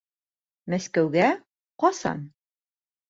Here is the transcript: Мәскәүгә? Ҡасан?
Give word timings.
Мәскәүгә? 0.73 1.27
Ҡасан? 1.85 2.29